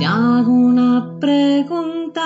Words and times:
Te 0.00 0.06
hago 0.06 0.50
una 0.50 1.20
pregunta, 1.20 2.22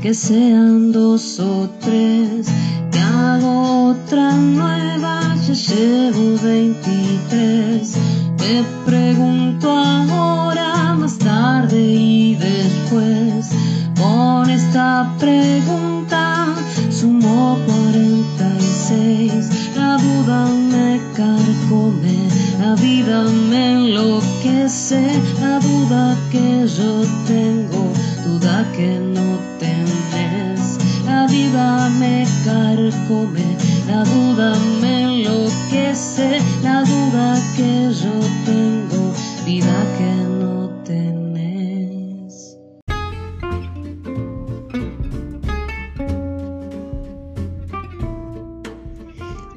que 0.00 0.14
sean 0.14 0.90
dos 0.90 1.38
o 1.38 1.68
tres. 1.78 2.46
Te 2.90 2.98
hago 2.98 3.90
otra 3.90 4.32
nueva, 4.32 5.34
ya 5.46 5.52
llevo 5.52 6.38
23. 6.42 7.92
Te 8.38 8.64
pregunto 8.86 9.70
ahora, 9.70 10.94
más 10.94 11.18
tarde 11.18 11.78
y 11.78 12.36
después. 12.36 13.50
Con 14.00 14.48
esta 14.48 15.14
pregunta 15.18 16.54
sumo 16.88 17.58
46. 17.66 19.53
La 22.74 22.80
vida 22.80 23.22
me 23.50 23.72
enloquece. 23.72 25.00
La 25.40 25.60
duda 25.60 26.16
que 26.30 26.66
yo 26.66 27.02
tengo, 27.26 27.92
duda 28.26 28.66
que 28.76 28.98
no 28.98 29.38
tenés. 29.60 30.78
La 31.06 31.26
vida 31.26 31.88
me 32.00 32.26
carcome, 32.44 33.56
la 33.86 34.02
duda 34.04 34.56
me 34.80 35.02
enloquece. 35.02 36.40
La 36.62 36.82
duda 36.82 37.40
que 37.56 37.92
yo 38.02 38.14
tengo, 38.43 38.43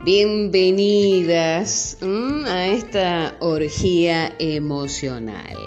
Bienvenidas 0.07 1.97
mm, 1.99 2.45
a 2.45 2.67
esta 2.67 3.35
orgía 3.41 4.33
emocional. 4.39 5.57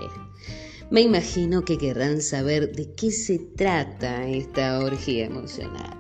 Me 0.91 1.03
imagino 1.03 1.63
que 1.63 1.77
querrán 1.77 2.23
saber 2.23 2.73
de 2.73 2.91
qué 2.95 3.11
se 3.11 3.39
trata 3.39 4.27
esta 4.27 4.79
orgía 4.79 5.27
emocional. 5.27 5.95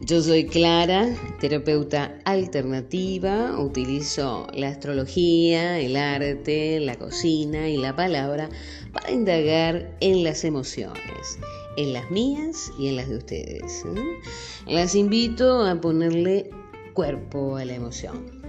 Yo 0.00 0.22
soy 0.22 0.46
Clara, 0.46 1.12
terapeuta 1.40 2.20
alternativa, 2.24 3.58
utilizo 3.58 4.46
la 4.54 4.68
astrología, 4.68 5.80
el 5.80 5.96
arte, 5.96 6.78
la 6.78 6.94
cocina 6.94 7.68
y 7.68 7.78
la 7.78 7.96
palabra 7.96 8.48
para 8.92 9.10
indagar 9.10 9.96
en 9.98 10.22
las 10.22 10.44
emociones, 10.44 11.40
en 11.76 11.94
las 11.94 12.08
mías 12.12 12.70
y 12.78 12.86
en 12.86 12.94
las 12.94 13.08
de 13.08 13.16
ustedes. 13.16 13.84
¿eh? 13.84 14.20
Las 14.68 14.94
invito 14.94 15.66
a 15.66 15.80
ponerle 15.80 16.48
cuerpo 16.94 17.56
a 17.56 17.64
la 17.64 17.74
emoción. 17.74 18.42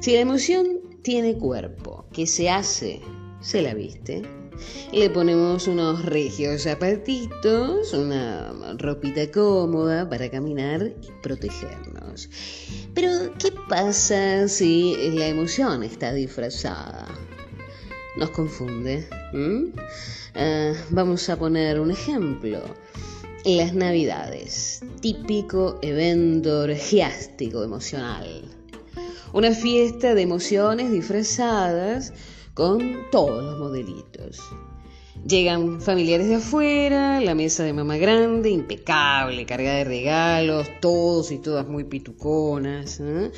Si 0.00 0.12
la 0.12 0.20
emoción 0.20 0.80
tiene 1.02 1.36
cuerpo, 1.36 2.06
¿qué 2.12 2.26
se 2.26 2.48
hace? 2.50 3.00
Se 3.40 3.62
la 3.62 3.74
viste. 3.74 4.22
Le 4.92 5.10
ponemos 5.10 5.66
unos 5.66 6.04
regios 6.04 6.62
zapatitos, 6.62 7.92
una 7.94 8.52
ropita 8.78 9.28
cómoda 9.30 10.08
para 10.08 10.30
caminar 10.30 10.92
y 11.02 11.10
protegernos. 11.22 12.28
Pero, 12.94 13.32
¿qué 13.38 13.52
pasa 13.68 14.46
si 14.46 14.94
la 15.14 15.26
emoción 15.26 15.82
está 15.82 16.12
disfrazada? 16.12 17.06
Nos 18.16 18.30
confunde. 18.30 19.08
Ah, 20.34 20.72
vamos 20.90 21.28
a 21.28 21.38
poner 21.38 21.80
un 21.80 21.90
ejemplo. 21.90 22.60
Las 23.44 23.74
Navidades, 23.74 24.82
típico 25.00 25.80
evento 25.82 26.60
orgiástico 26.60 27.64
emocional. 27.64 28.44
Una 29.32 29.50
fiesta 29.50 30.14
de 30.14 30.22
emociones 30.22 30.92
disfrazadas 30.92 32.12
con 32.54 33.10
todos 33.10 33.42
los 33.42 33.58
modelitos. 33.58 34.38
Llegan 35.26 35.80
familiares 35.80 36.28
de 36.28 36.36
afuera, 36.36 37.20
la 37.20 37.34
mesa 37.34 37.64
de 37.64 37.72
mamá 37.72 37.96
grande, 37.96 38.50
impecable, 38.50 39.44
cargada 39.44 39.78
de 39.78 39.84
regalos, 39.84 40.68
todos 40.80 41.32
y 41.32 41.38
todas 41.38 41.66
muy 41.66 41.82
pituconas. 41.82 43.00
¿eh? 43.00 43.32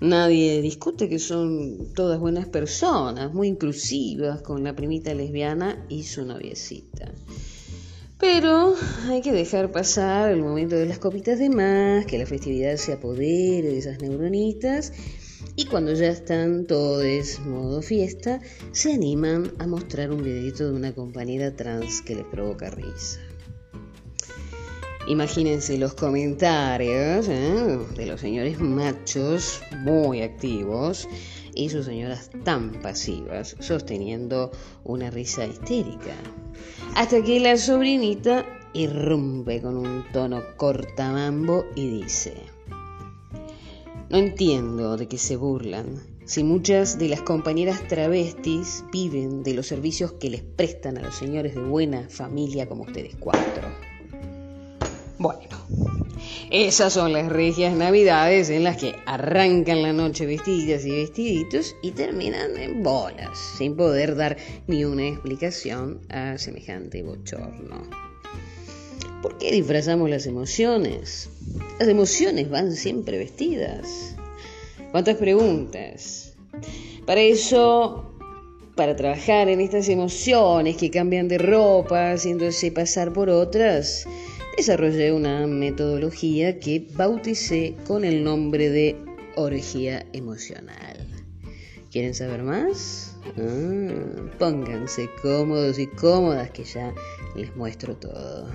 Nadie 0.00 0.62
discute 0.62 1.10
que 1.10 1.18
son 1.18 1.92
todas 1.94 2.18
buenas 2.18 2.48
personas, 2.48 3.34
muy 3.34 3.48
inclusivas, 3.48 4.40
con 4.40 4.64
la 4.64 4.74
primita 4.74 5.12
lesbiana 5.12 5.84
y 5.90 6.04
su 6.04 6.24
noviecita. 6.24 7.12
Pero 8.20 8.74
hay 9.08 9.22
que 9.22 9.32
dejar 9.32 9.72
pasar 9.72 10.30
el 10.30 10.42
momento 10.42 10.76
de 10.76 10.84
las 10.84 10.98
copitas 10.98 11.38
de 11.38 11.48
más, 11.48 12.04
que 12.04 12.18
la 12.18 12.26
festividad 12.26 12.76
se 12.76 12.92
apodere 12.92 13.68
de 13.68 13.78
esas 13.78 14.02
neuronitas 14.02 14.92
y 15.56 15.64
cuando 15.64 15.94
ya 15.94 16.08
están 16.08 16.66
todos 16.66 17.40
modo 17.40 17.80
fiesta, 17.80 18.40
se 18.72 18.92
animan 18.92 19.52
a 19.58 19.66
mostrar 19.66 20.10
un 20.10 20.22
videito 20.22 20.70
de 20.70 20.76
una 20.76 20.94
compañera 20.94 21.56
trans 21.56 22.02
que 22.02 22.16
les 22.16 22.26
provoca 22.26 22.68
risa. 22.68 23.20
Imagínense 25.08 25.78
los 25.78 25.94
comentarios 25.94 27.26
¿eh? 27.26 27.78
de 27.96 28.06
los 28.06 28.20
señores 28.20 28.60
machos 28.60 29.62
muy 29.78 30.20
activos 30.20 31.08
y 31.54 31.70
sus 31.70 31.86
señoras 31.86 32.30
tan 32.44 32.72
pasivas, 32.82 33.56
sosteniendo 33.60 34.50
una 34.84 35.10
risa 35.10 35.46
histérica. 35.46 36.14
Hasta 36.94 37.22
que 37.22 37.40
la 37.40 37.56
sobrinita 37.56 38.44
irrumpe 38.72 39.62
con 39.62 39.76
un 39.76 40.04
tono 40.12 40.42
cortamambo 40.56 41.64
y 41.74 42.02
dice, 42.02 42.34
no 44.10 44.18
entiendo 44.18 44.96
de 44.96 45.08
qué 45.08 45.16
se 45.16 45.36
burlan, 45.36 46.02
si 46.24 46.44
muchas 46.44 46.98
de 46.98 47.08
las 47.08 47.22
compañeras 47.22 47.86
travestis 47.88 48.84
viven 48.92 49.42
de 49.42 49.54
los 49.54 49.66
servicios 49.66 50.12
que 50.12 50.30
les 50.30 50.42
prestan 50.42 50.98
a 50.98 51.02
los 51.02 51.14
señores 51.14 51.54
de 51.54 51.62
buena 51.62 52.08
familia 52.08 52.68
como 52.68 52.82
ustedes 52.82 53.16
cuatro. 53.18 53.68
Bueno, 55.18 55.56
esas 56.50 56.92
son 56.92 57.12
las 57.12 57.28
regias 57.28 57.74
navidades 57.74 58.50
en 58.50 58.64
las 58.64 58.76
que 58.76 58.94
arrancan 59.06 59.82
la 59.82 59.92
noche 59.92 60.26
vestidas 60.26 60.84
y 60.84 60.90
vestiditos 60.90 61.76
y 61.82 61.92
terminan 61.92 62.56
en 62.58 62.82
bolas, 62.82 63.38
sin 63.56 63.76
poder 63.76 64.16
dar 64.16 64.36
ni 64.66 64.84
una 64.84 65.06
explicación 65.06 66.00
a 66.08 66.38
semejante 66.38 67.02
bochorno. 67.02 67.82
¿Por 69.22 69.38
qué 69.38 69.52
disfrazamos 69.52 70.08
las 70.08 70.26
emociones? 70.26 71.28
Las 71.78 71.88
emociones 71.88 72.48
van 72.50 72.72
siempre 72.72 73.18
vestidas. 73.18 74.16
¿Cuántas 74.90 75.16
preguntas? 75.16 76.34
Para 77.06 77.20
eso, 77.20 78.10
para 78.74 78.96
trabajar 78.96 79.48
en 79.48 79.60
estas 79.60 79.88
emociones 79.88 80.76
que 80.76 80.90
cambian 80.90 81.28
de 81.28 81.38
ropa, 81.38 82.12
haciéndose 82.12 82.72
pasar 82.72 83.12
por 83.12 83.28
otras, 83.28 84.06
desarrollé 84.56 85.12
una 85.12 85.46
metodología 85.46 86.58
que 86.58 86.86
bauticé 86.94 87.76
con 87.86 88.04
el 88.04 88.24
nombre 88.24 88.70
de 88.70 88.96
orgía 89.36 90.06
emocional. 90.12 91.06
¿Quieren 91.90 92.14
saber 92.14 92.42
más? 92.42 93.16
Ah, 93.36 94.30
pónganse 94.38 95.10
cómodos 95.22 95.78
y 95.78 95.86
cómodas 95.88 96.50
que 96.50 96.64
ya 96.64 96.94
les 97.34 97.54
muestro 97.56 97.96
todo. 97.96 98.48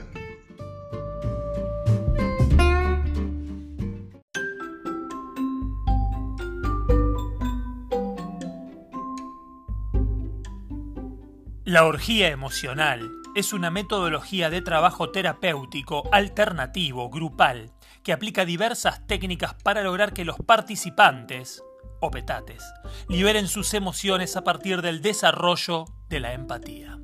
La 11.66 11.84
orgía 11.86 12.30
emocional 12.30 13.12
es 13.35 13.51
una 13.51 13.69
metodología 13.69 14.50
de 14.50 14.62
trabajo 14.62 15.12
terapéutico 15.12 16.03
alternativo, 16.13 17.09
grupal, 17.09 17.73
que 18.01 18.13
aplica 18.13 18.46
diversas 18.46 19.06
técnicas 19.07 19.53
para 19.62 19.84
lograr 19.84 20.13
que 20.13 20.23
los 20.23 20.38
participantes, 20.38 21.62
o 22.00 22.09
petates, 22.12 22.63
liberen 23.09 23.47
sus 23.50 23.73
emociones 23.73 24.38
a 24.38 24.44
partir 24.44 24.81
del 24.81 25.01
desarrollo 25.01 25.85
de 26.07 26.19
la 26.22 26.34
empatía. 26.34 26.97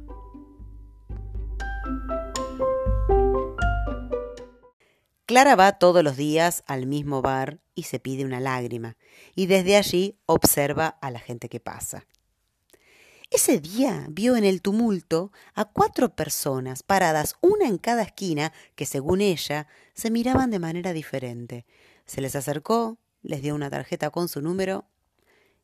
Clara 5.26 5.56
va 5.56 5.74
todos 5.74 6.04
los 6.04 6.16
días 6.16 6.64
al 6.66 6.88
mismo 6.88 7.22
bar 7.22 7.60
y 7.76 7.84
se 7.84 8.00
pide 8.00 8.24
una 8.26 8.40
lágrima, 8.40 8.96
y 9.36 9.48
desde 9.48 9.76
allí 9.76 10.18
observa 10.26 10.88
a 10.88 11.12
la 11.12 11.20
gente 11.20 11.50
que 11.50 11.60
pasa. 11.60 12.06
Ese 13.34 13.62
día 13.62 14.08
vio 14.10 14.36
en 14.36 14.44
el 14.44 14.62
tumulto 14.62 15.32
a 15.56 15.64
cuatro 15.64 16.14
personas 16.14 16.84
paradas, 16.84 17.38
una 17.40 17.66
en 17.66 17.78
cada 17.78 18.02
esquina, 18.02 18.52
que 18.76 18.86
según 18.86 19.22
ella 19.22 19.68
se 19.94 20.12
miraban 20.12 20.52
de 20.52 20.60
manera 20.60 20.92
diferente. 20.92 21.66
Se 22.06 22.20
les 22.20 22.36
acercó, 22.36 22.98
les 23.22 23.42
dio 23.42 23.56
una 23.56 23.70
tarjeta 23.70 24.10
con 24.10 24.28
su 24.28 24.42
número 24.42 24.84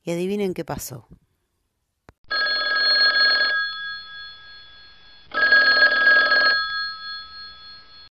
y 0.01 0.11
adivinen 0.11 0.53
qué 0.53 0.63
pasó. 0.63 1.09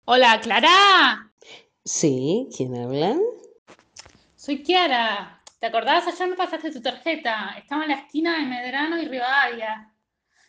Hola, 0.05 0.39
Clara. 0.43 1.33
Sí, 1.83 2.51
¿quién 2.55 2.77
habla? 2.77 3.17
Soy 4.37 4.63
Kiara. 4.63 5.43
¿Te 5.67 5.71
acordás? 5.71 6.07
Ayer 6.07 6.29
me 6.29 6.37
pasaste 6.37 6.71
tu 6.71 6.81
tarjeta. 6.81 7.57
Estaba 7.59 7.83
en 7.83 7.89
la 7.89 7.97
esquina 7.97 8.39
de 8.39 8.47
Medrano 8.47 9.03
y 9.03 9.07
Rivadavia. 9.07 9.93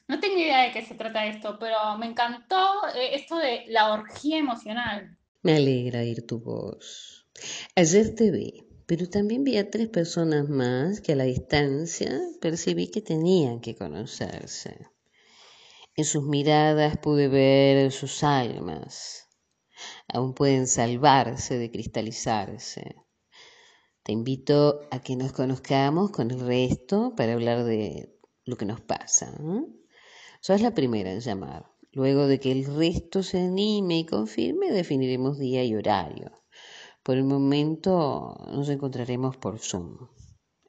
No 0.08 0.20
tengo 0.20 0.38
idea 0.38 0.62
de 0.62 0.72
qué 0.72 0.86
se 0.86 0.94
trata 0.94 1.26
esto, 1.26 1.58
pero 1.60 1.98
me 1.98 2.06
encantó 2.06 2.86
eh, 2.96 3.16
esto 3.16 3.36
de 3.38 3.64
la 3.70 3.94
orgía 3.94 4.38
emocional. 4.38 5.18
Me 5.42 5.56
alegra 5.56 6.02
oír 6.02 6.28
tu 6.28 6.40
voz. 6.40 7.28
Ayer 7.76 8.14
te 8.14 8.30
vi, 8.30 8.68
pero 8.86 9.10
también 9.10 9.44
vi 9.44 9.58
a 9.58 9.72
tres 9.72 9.88
personas 9.88 10.50
más 10.50 11.02
que 11.02 11.14
a 11.14 11.16
la 11.16 11.24
distancia 11.24 12.12
percibí 12.40 12.92
que 12.92 13.02
tenían 13.02 13.60
que 13.60 13.76
conocerse. 13.76 14.86
En 15.96 16.06
sus 16.06 16.26
miradas 16.26 17.00
pude 17.00 17.28
ver 17.28 17.92
sus 17.92 18.24
almas. 18.24 19.28
Aún 20.08 20.36
pueden 20.36 20.68
salvarse 20.68 21.58
de 21.58 21.72
cristalizarse. 21.72 23.07
Te 24.08 24.14
invito 24.14 24.88
a 24.90 25.02
que 25.02 25.18
nos 25.18 25.34
conozcamos 25.34 26.12
con 26.12 26.32
el 26.32 26.40
resto 26.40 27.14
para 27.18 27.34
hablar 27.34 27.66
de 27.66 28.18
lo 28.46 28.56
que 28.56 28.64
nos 28.64 28.80
pasa. 28.80 29.34
¿eh? 29.38 29.66
Sos 30.40 30.62
la 30.62 30.74
primera 30.74 31.12
en 31.12 31.20
llamar. 31.20 31.66
Luego 31.92 32.26
de 32.26 32.40
que 32.40 32.54
el 32.54 32.74
resto 32.74 33.22
se 33.22 33.38
anime 33.38 34.00
y 34.00 34.06
confirme, 34.06 34.72
definiremos 34.72 35.38
día 35.38 35.66
y 35.66 35.76
horario. 35.76 36.32
Por 37.04 37.18
el 37.18 37.26
momento 37.26 38.38
nos 38.50 38.70
encontraremos 38.70 39.36
por 39.36 39.60
Zoom. 39.60 40.08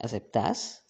¿Aceptás? 0.01 0.85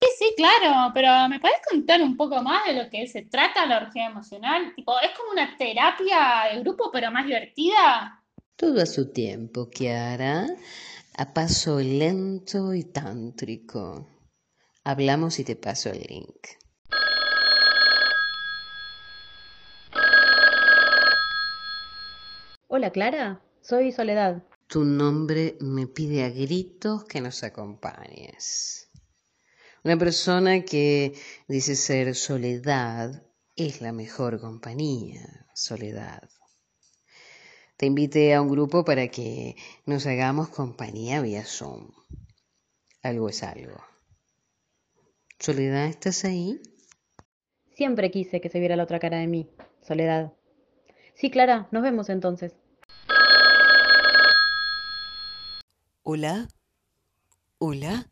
Sí, 0.00 0.08
sí, 0.18 0.34
claro, 0.38 0.90
pero 0.94 1.28
¿me 1.28 1.38
puedes 1.38 1.60
contar 1.70 2.00
un 2.00 2.16
poco 2.16 2.42
más 2.42 2.64
de 2.64 2.82
lo 2.82 2.88
que 2.88 3.06
se 3.08 3.26
trata 3.26 3.66
la 3.66 3.76
orgía 3.76 4.06
emocional? 4.06 4.72
Tipo, 4.74 4.98
¿es 5.00 5.10
como 5.18 5.32
una 5.32 5.54
terapia 5.58 6.50
de 6.50 6.60
grupo, 6.60 6.88
pero 6.90 7.10
más 7.10 7.26
divertida? 7.26 8.24
Todo 8.56 8.80
a 8.80 8.86
su 8.86 9.12
tiempo, 9.12 9.68
Kiara, 9.68 10.46
a 11.16 11.32
paso 11.32 11.78
lento 11.78 12.74
y 12.74 12.84
tántrico. 12.84 14.08
Hablamos 14.82 15.38
y 15.38 15.44
te 15.44 15.56
paso 15.56 15.90
el 15.90 16.02
link. 16.02 16.46
Hola 22.66 22.90
Clara, 22.90 23.40
soy 23.60 23.92
Soledad. 23.92 24.42
Tu 24.66 24.84
nombre 24.84 25.56
me 25.60 25.86
pide 25.86 26.24
a 26.24 26.30
gritos 26.30 27.04
que 27.04 27.20
nos 27.20 27.44
acompañes. 27.44 28.88
Una 29.84 29.96
persona 29.96 30.64
que 30.64 31.14
dice 31.46 31.76
ser 31.76 32.14
soledad 32.16 33.22
es 33.54 33.80
la 33.80 33.92
mejor 33.92 34.40
compañía, 34.40 35.46
soledad. 35.54 36.28
Te 37.76 37.86
invité 37.86 38.34
a 38.34 38.40
un 38.40 38.48
grupo 38.48 38.84
para 38.84 39.08
que 39.08 39.56
nos 39.84 40.06
hagamos 40.06 40.48
compañía 40.48 41.20
vía 41.20 41.44
Zoom. 41.44 41.90
Algo 43.02 43.28
es 43.28 43.42
algo. 43.42 43.82
Soledad, 45.40 45.86
¿estás 45.86 46.24
ahí? 46.24 46.60
Siempre 47.74 48.12
quise 48.12 48.40
que 48.40 48.48
se 48.48 48.60
viera 48.60 48.76
la 48.76 48.84
otra 48.84 49.00
cara 49.00 49.18
de 49.18 49.26
mí, 49.26 49.50
Soledad. 49.82 50.32
Sí, 51.14 51.30
Clara, 51.30 51.68
nos 51.72 51.82
vemos 51.82 52.08
entonces. 52.10 52.54
Hola. 56.04 56.48
Hola. 57.58 58.08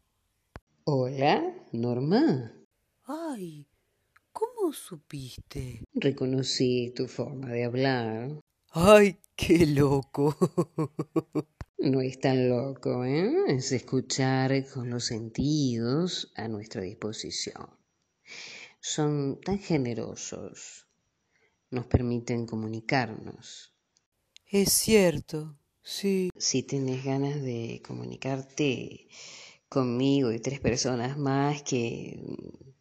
Hola, 0.84 1.54
Norma. 1.70 2.52
Ay, 3.04 3.68
¿cómo 4.32 4.72
supiste? 4.72 5.84
Reconocí 5.94 6.92
tu 6.96 7.06
forma 7.06 7.50
de 7.50 7.64
hablar. 7.64 8.40
Ay, 8.74 9.18
qué 9.36 9.66
loco. 9.66 10.34
No 11.78 12.00
es 12.00 12.20
tan 12.20 12.48
loco, 12.48 13.04
¿eh? 13.04 13.28
Es 13.48 13.72
escuchar 13.72 14.64
con 14.68 14.88
los 14.88 15.06
sentidos 15.06 16.32
a 16.36 16.46
nuestra 16.46 16.80
disposición. 16.80 17.68
Son 18.78 19.40
tan 19.40 19.58
generosos. 19.58 20.86
Nos 21.70 21.86
permiten 21.86 22.46
comunicarnos. 22.46 23.74
Es 24.46 24.72
cierto, 24.72 25.58
sí. 25.82 26.30
Si 26.36 26.62
tienes 26.62 27.04
ganas 27.04 27.42
de 27.42 27.82
comunicarte 27.84 29.08
conmigo 29.68 30.30
y 30.30 30.38
tres 30.38 30.60
personas 30.60 31.18
más 31.18 31.64
que 31.64 32.22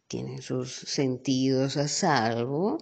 tienen 0.06 0.42
sus 0.42 0.72
sentidos 0.72 1.76
a 1.76 1.88
salvo, 1.88 2.78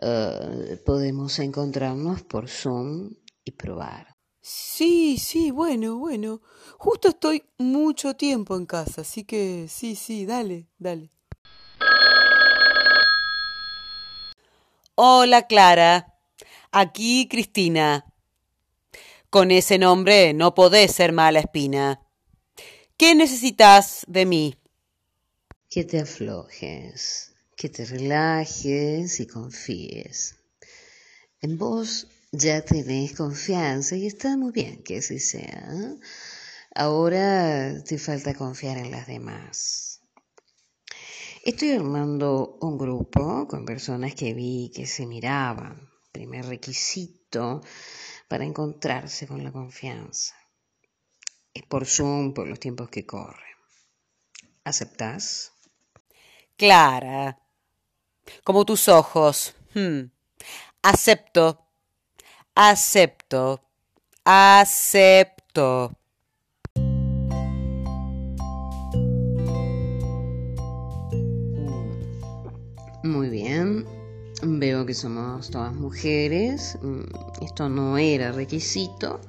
eh, 0.00 0.80
podemos 0.84 1.38
encontrarnos 1.38 2.22
por 2.22 2.48
Zoom 2.48 3.10
y 3.44 3.52
probar. 3.52 4.12
Sí, 4.40 5.18
sí, 5.18 5.50
bueno, 5.50 5.98
bueno. 5.98 6.40
Justo 6.78 7.08
estoy 7.08 7.44
mucho 7.58 8.14
tiempo 8.14 8.56
en 8.56 8.66
casa, 8.66 9.02
así 9.02 9.24
que 9.24 9.66
sí, 9.68 9.94
sí, 9.94 10.24
dale, 10.24 10.68
dale. 10.78 11.10
Hola, 14.94 15.46
Clara. 15.46 16.14
Aquí 16.72 17.28
Cristina. 17.28 18.04
Con 19.30 19.50
ese 19.50 19.78
nombre 19.78 20.32
no 20.32 20.54
podés 20.54 20.92
ser 20.92 21.12
mala 21.12 21.40
espina. 21.40 22.00
¿Qué 22.96 23.14
necesitas 23.14 24.04
de 24.08 24.26
mí? 24.26 24.58
Que 25.70 25.84
te 25.84 26.00
aflojes, 26.00 27.34
que 27.58 27.68
te 27.68 27.84
relajes 27.84 29.18
y 29.18 29.26
confíes. 29.26 30.36
En 31.40 31.58
vos 31.58 32.06
ya 32.30 32.64
tenés 32.64 33.16
confianza 33.16 33.96
y 33.96 34.06
está 34.06 34.36
muy 34.36 34.52
bien 34.52 34.84
que 34.84 34.98
así 34.98 35.18
sea. 35.18 35.68
Ahora 36.72 37.82
te 37.82 37.98
falta 37.98 38.32
confiar 38.34 38.78
en 38.78 38.92
las 38.92 39.08
demás. 39.08 40.00
Estoy 41.44 41.72
armando 41.72 42.58
un 42.60 42.78
grupo 42.78 43.48
con 43.48 43.64
personas 43.64 44.14
que 44.14 44.34
vi 44.34 44.70
que 44.72 44.86
se 44.86 45.04
miraban. 45.06 45.90
Primer 46.12 46.46
requisito 46.46 47.60
para 48.28 48.44
encontrarse 48.44 49.26
con 49.26 49.42
la 49.42 49.50
confianza. 49.50 50.36
Es 51.52 51.64
por 51.64 51.86
Zoom, 51.86 52.34
por 52.34 52.46
los 52.46 52.60
tiempos 52.60 52.88
que 52.88 53.04
corren. 53.04 53.56
¿Aceptás? 54.62 55.52
Clara. 56.56 57.36
Como 58.44 58.64
tus 58.64 58.88
ojos. 58.88 59.54
Hmm. 59.74 60.10
Acepto. 60.82 61.66
Acepto. 62.54 63.60
Acepto. 64.24 65.92
Muy 73.04 73.28
bien. 73.30 73.86
Veo 74.42 74.84
que 74.86 74.94
somos 74.94 75.50
todas 75.50 75.72
mujeres. 75.74 76.78
Mm, 76.82 77.02
Esto 77.42 77.68
no 77.68 77.96
era 77.98 78.32
requisito. 78.32 79.20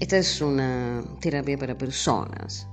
Esta 0.00 0.18
es 0.18 0.40
una 0.40 1.02
terapia 1.20 1.58
para 1.58 1.76
personas. 1.76 2.66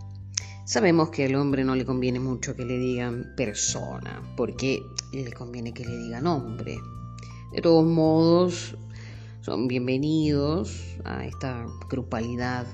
Sabemos 0.67 1.11
que 1.11 1.23
al 1.23 1.35
hombre 1.35 1.63
no 1.63 1.75
le 1.75 1.85
conviene 1.85 2.19
mucho 2.19 2.53
que 2.53 2.65
le 2.65 2.77
digan 2.77 3.33
persona, 3.37 4.21
porque 4.35 4.83
le 5.13 5.31
conviene 5.31 5.73
que 5.73 5.85
le 5.85 5.95
digan 5.95 6.27
hombre. 6.27 6.77
De 7.53 7.61
todos 7.61 7.85
modos, 7.85 8.75
son 9.39 9.69
bienvenidos 9.69 10.97
a 11.05 11.25
esta 11.25 11.65
grupalidad. 11.89 12.67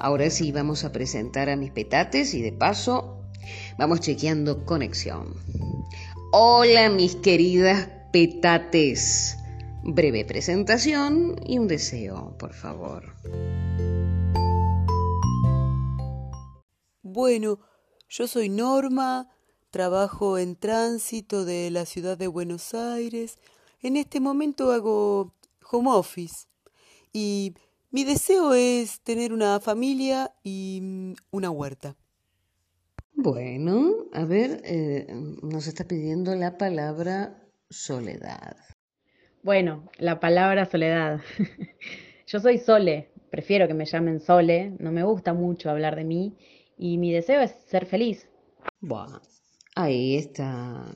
Ahora 0.00 0.30
sí 0.30 0.50
vamos 0.50 0.84
a 0.84 0.92
presentar 0.92 1.50
a 1.50 1.56
mis 1.56 1.72
petates 1.72 2.32
y 2.32 2.40
de 2.40 2.52
paso 2.52 3.20
vamos 3.78 4.00
chequeando 4.00 4.64
conexión. 4.64 5.34
Hola 6.32 6.88
mis 6.88 7.16
queridas 7.16 7.90
petates. 8.14 9.36
Breve 9.82 10.24
presentación 10.24 11.36
y 11.44 11.58
un 11.58 11.68
deseo, 11.68 12.34
por 12.38 12.54
favor. 12.54 13.12
Bueno, 17.14 17.60
yo 18.08 18.26
soy 18.26 18.48
Norma, 18.48 19.30
trabajo 19.70 20.36
en 20.36 20.56
tránsito 20.56 21.44
de 21.44 21.70
la 21.70 21.84
ciudad 21.84 22.18
de 22.18 22.26
Buenos 22.26 22.74
Aires. 22.74 23.38
En 23.80 23.96
este 23.96 24.18
momento 24.18 24.72
hago 24.72 25.32
home 25.70 25.90
office 25.92 26.48
y 27.12 27.54
mi 27.92 28.02
deseo 28.02 28.52
es 28.54 29.00
tener 29.02 29.32
una 29.32 29.60
familia 29.60 30.32
y 30.42 30.80
mm, 30.82 31.12
una 31.30 31.50
huerta. 31.50 31.94
Bueno, 33.12 34.06
a 34.12 34.24
ver, 34.24 34.60
eh, 34.64 35.06
nos 35.40 35.68
está 35.68 35.84
pidiendo 35.84 36.34
la 36.34 36.58
palabra 36.58 37.44
soledad. 37.70 38.56
Bueno, 39.44 39.88
la 39.98 40.18
palabra 40.18 40.66
soledad. 40.66 41.20
Yo 42.26 42.40
soy 42.40 42.58
Sole, 42.58 43.12
prefiero 43.30 43.68
que 43.68 43.74
me 43.74 43.84
llamen 43.84 44.18
Sole, 44.18 44.74
no 44.80 44.90
me 44.90 45.04
gusta 45.04 45.32
mucho 45.32 45.70
hablar 45.70 45.94
de 45.94 46.02
mí 46.02 46.36
y 46.76 46.98
mi 46.98 47.12
deseo 47.12 47.40
es 47.40 47.52
ser 47.66 47.86
feliz. 47.86 48.28
Bueno, 48.80 49.20
ahí 49.76 50.16
está 50.16 50.94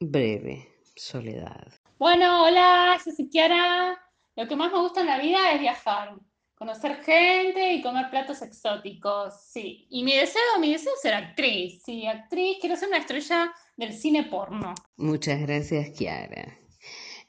breve, 0.00 0.68
soledad. 0.96 1.68
Bueno, 1.98 2.44
hola, 2.44 2.98
yo 3.04 3.12
soy 3.12 3.28
Kiara. 3.28 3.98
Lo 4.36 4.48
que 4.48 4.56
más 4.56 4.72
me 4.72 4.78
gusta 4.78 5.00
en 5.00 5.06
la 5.06 5.18
vida 5.18 5.52
es 5.52 5.60
viajar. 5.60 6.16
conocer 6.54 6.96
gente 7.04 7.72
y 7.72 7.82
comer 7.82 8.10
platos 8.10 8.42
exóticos, 8.42 9.34
sí. 9.50 9.86
Y 9.90 10.04
mi 10.04 10.14
deseo, 10.14 10.42
mi 10.60 10.72
deseo 10.72 10.92
es 10.94 11.00
ser 11.00 11.14
actriz, 11.14 11.82
sí, 11.84 12.06
actriz, 12.06 12.58
quiero 12.60 12.76
ser 12.76 12.88
una 12.88 12.98
estrella 12.98 13.50
del 13.76 13.94
cine 13.94 14.24
porno. 14.24 14.74
Muchas 14.96 15.40
gracias, 15.40 15.90
Kiara. 15.96 16.58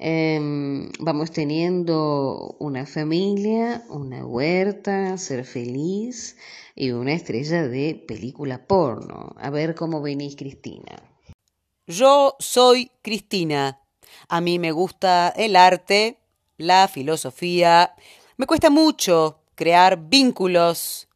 Em, 0.03 0.89
vamos 0.98 1.29
teniendo 1.29 2.55
una 2.58 2.88
familia, 2.88 3.84
una 3.88 4.25
huerta, 4.25 5.15
ser 5.20 5.46
feliz 5.46 6.38
y 6.75 6.89
una 6.89 7.13
estrella 7.13 7.67
de 7.67 8.03
película 8.08 8.65
porno. 8.65 9.36
A 9.38 9.51
ver 9.51 9.75
cómo 9.75 10.01
venís, 10.01 10.36
Cristina. 10.36 11.03
Yo 11.86 12.36
soy 12.39 12.89
Cristina. 13.03 13.79
A 14.27 14.41
mí 14.41 14.58
me 14.58 14.72
gusta 14.72 15.29
el 15.38 15.55
arte, 15.55 16.17
la 16.58 16.88
filosofía. 16.88 17.93
Me 18.38 18.48
cuesta 18.48 18.72
mucho 18.72 19.43
crear 19.53 20.10
vínculos, 20.10 21.10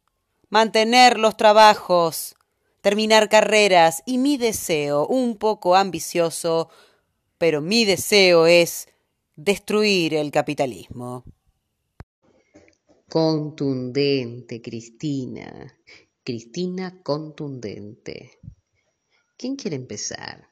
mantener 0.48 1.18
los 1.18 1.36
trabajos, 1.36 2.36
terminar 2.82 3.28
carreras 3.28 4.04
y 4.06 4.18
mi 4.18 4.36
deseo, 4.36 5.08
un 5.08 5.36
poco 5.38 5.74
ambicioso, 5.74 6.68
pero 7.38 7.60
mi 7.60 7.84
deseo 7.84 8.46
es 8.46 8.88
destruir 9.34 10.14
el 10.14 10.30
capitalismo. 10.30 11.24
Contundente, 13.08 14.60
Cristina. 14.60 15.78
Cristina 16.24 17.02
contundente. 17.02 18.38
¿Quién 19.36 19.56
quiere 19.56 19.76
empezar? 19.76 20.50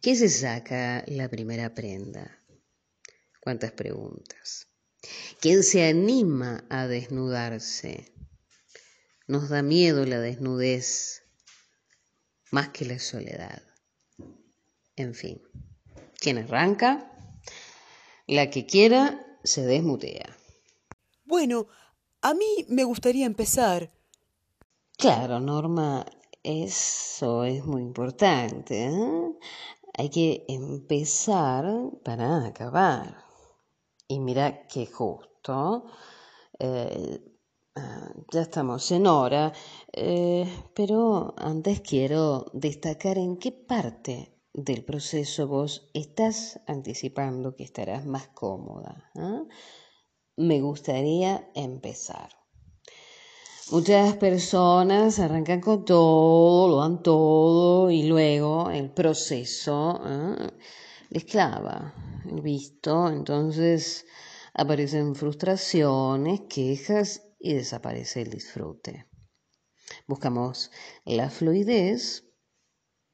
¿Quién 0.00 0.16
se 0.16 0.28
saca 0.28 1.04
la 1.06 1.28
primera 1.28 1.74
prenda? 1.74 2.42
¿Cuántas 3.40 3.72
preguntas? 3.72 4.68
¿Quién 5.40 5.62
se 5.62 5.86
anima 5.86 6.64
a 6.70 6.88
desnudarse? 6.88 8.12
Nos 9.28 9.48
da 9.48 9.62
miedo 9.62 10.04
la 10.06 10.18
desnudez 10.20 11.22
más 12.50 12.70
que 12.70 12.84
la 12.84 12.98
soledad. 12.98 13.62
En 14.98 15.14
fin, 15.14 15.40
quien 16.18 16.38
arranca, 16.38 17.12
la 18.26 18.50
que 18.50 18.66
quiera 18.66 19.24
se 19.44 19.64
desmutea. 19.64 20.36
Bueno, 21.24 21.68
a 22.20 22.34
mí 22.34 22.66
me 22.68 22.82
gustaría 22.82 23.24
empezar. 23.24 23.90
Claro, 24.96 25.38
Norma, 25.38 26.04
eso 26.42 27.44
es 27.44 27.64
muy 27.64 27.82
importante. 27.82 28.86
¿eh? 28.86 29.38
Hay 29.96 30.10
que 30.10 30.44
empezar 30.48 31.64
para 32.04 32.44
acabar. 32.44 33.24
Y 34.08 34.18
mira 34.18 34.66
qué 34.66 34.86
justo. 34.86 35.86
Eh, 36.58 37.20
ah, 37.76 38.10
ya 38.32 38.42
estamos 38.42 38.90
en 38.90 39.06
hora, 39.06 39.52
eh, 39.92 40.44
pero 40.74 41.34
antes 41.36 41.82
quiero 41.82 42.46
destacar 42.52 43.16
en 43.16 43.36
qué 43.36 43.52
parte 43.52 44.37
del 44.64 44.84
proceso 44.84 45.46
vos 45.46 45.88
estás 45.94 46.60
anticipando 46.66 47.54
que 47.54 47.62
estarás 47.62 48.04
más 48.06 48.28
cómoda. 48.28 49.10
¿ah? 49.14 49.44
Me 50.36 50.60
gustaría 50.60 51.48
empezar. 51.54 52.30
Muchas 53.70 54.16
personas 54.16 55.20
arrancan 55.20 55.60
con 55.60 55.84
todo, 55.84 56.68
lo 56.68 56.80
dan 56.80 57.02
todo 57.02 57.90
y 57.90 58.02
luego 58.04 58.70
el 58.70 58.90
proceso 58.90 60.00
¿ah? 60.02 60.52
les 61.10 61.24
clava 61.24 61.94
el 62.28 62.40
visto, 62.40 63.08
entonces 63.08 64.06
aparecen 64.54 65.14
frustraciones, 65.14 66.42
quejas 66.48 67.22
y 67.38 67.54
desaparece 67.54 68.22
el 68.22 68.30
disfrute. 68.30 69.06
Buscamos 70.08 70.72
la 71.04 71.30
fluidez 71.30 72.27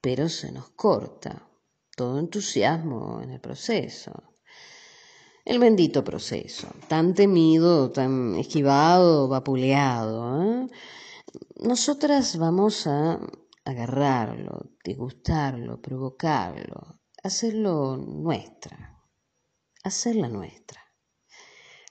pero 0.05 0.29
se 0.29 0.53
nos 0.53 0.69
corta 0.73 1.49
todo 1.97 2.19
entusiasmo 2.19 3.23
en 3.23 3.31
el 3.31 3.41
proceso. 3.41 4.35
El 5.47 5.59
bendito 5.59 6.05
proceso, 6.05 6.69
tan 6.89 7.15
temido, 7.15 7.91
tan 7.91 8.35
esquivado, 8.35 9.29
vapuleado. 9.29 10.43
¿eh? 10.43 10.69
Nosotras 11.57 12.37
vamos 12.37 12.87
a 12.87 13.19
agarrarlo, 13.65 14.73
degustarlo, 14.85 15.81
provocarlo, 15.81 17.01
hacerlo 17.23 17.97
nuestra, 17.97 19.01
hacerla 19.85 20.29
nuestra, 20.29 20.83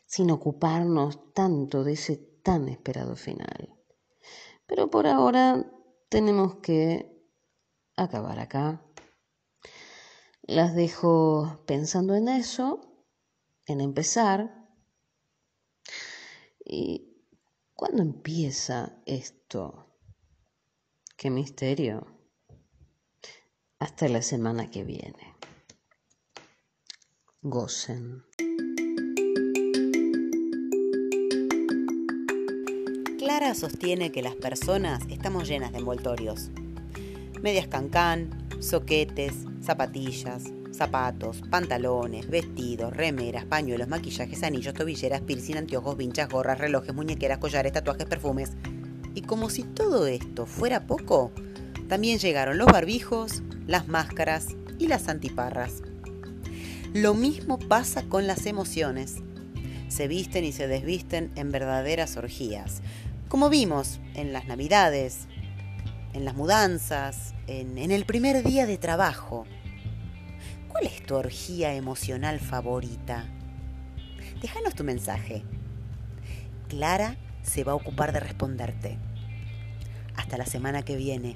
sin 0.06 0.30
ocuparnos 0.30 1.34
tanto 1.34 1.84
de 1.84 1.94
ese 1.94 2.18
tan 2.44 2.70
esperado 2.70 3.16
final. 3.16 3.74
Pero 4.68 4.92
por 4.92 5.08
ahora 5.08 5.66
tenemos 6.10 6.58
que 6.58 7.13
acabar 7.96 8.40
acá. 8.40 8.82
Las 10.42 10.76
dejo 10.76 11.64
pensando 11.66 12.16
en 12.16 12.28
eso, 12.28 12.82
en 13.66 13.82
empezar. 13.82 14.68
¿Y 16.66 17.24
cuándo 17.74 18.02
empieza 18.02 19.02
esto? 19.06 19.98
Qué 21.18 21.30
misterio. 21.30 22.08
Hasta 23.80 24.08
la 24.08 24.22
semana 24.22 24.70
que 24.70 24.84
viene. 24.84 25.36
Gocen. 27.42 28.24
Clara 33.18 33.56
sostiene 33.56 34.12
que 34.12 34.22
las 34.22 34.36
personas 34.36 35.04
estamos 35.10 35.48
llenas 35.48 35.72
de 35.72 35.80
envoltorios 35.80 36.50
medias 37.44 37.68
cancán, 37.68 38.30
soquetes, 38.62 39.34
zapatillas, 39.62 40.46
zapatos, 40.72 41.42
pantalones, 41.50 42.30
vestidos, 42.30 42.96
remeras, 42.96 43.44
pañuelos, 43.44 43.90
maquillajes, 43.90 44.44
anillos, 44.44 44.74
tobilleras, 44.74 45.20
piercing, 45.22 45.58
anteojos, 45.58 45.98
vinchas, 45.98 46.30
gorras, 46.30 46.58
relojes, 46.58 46.96
muñequeras, 46.96 47.40
collares, 47.40 47.74
tatuajes, 47.74 48.06
perfumes. 48.06 48.54
Y 49.14 49.24
como 49.24 49.50
si 49.50 49.64
todo 49.64 50.08
esto 50.08 50.46
fuera 50.46 50.88
poco, 50.88 51.34
también 51.90 52.18
llegaron 52.18 52.58
los 52.58 52.68
barbijos, 52.68 53.44
las 53.68 53.90
máscaras 53.90 54.48
y 54.80 54.88
las 54.88 55.10
antiparras. 55.10 55.84
Lo 56.94 57.14
mismo 57.14 57.60
pasa 57.60 58.04
con 58.04 58.26
las 58.26 58.46
emociones. 58.46 59.18
Se 59.90 60.08
visten 60.08 60.46
y 60.46 60.54
se 60.54 60.68
desvisten 60.68 61.30
en 61.36 61.52
verdaderas 61.52 62.16
orgías, 62.16 62.82
como 63.28 63.50
vimos 63.50 64.00
en 64.16 64.32
las 64.32 64.48
navidades, 64.48 65.28
en 66.14 66.26
las 66.26 66.36
mudanzas, 66.36 67.34
en, 67.48 67.78
el 67.78 68.06
primer 68.06 68.44
día 68.44 68.66
de 68.66 68.78
trabajo. 68.78 69.46
¿Cuál 70.70 70.86
es 70.86 71.04
tu 71.06 71.16
orgía 71.16 71.74
emocional 71.74 72.40
favorita? 72.40 73.26
Déjanos 74.42 74.76
tu 74.76 74.84
mensaje. 74.84 75.44
Clara 76.70 77.18
se 77.42 77.64
va 77.64 77.74
a 77.74 77.76
ocupar 77.76 78.14
de 78.14 78.20
responderte. 78.20 78.98
Hasta 80.16 80.38
la 80.38 80.46
semana 80.46 80.84
que 80.84 80.96
viene. 80.96 81.36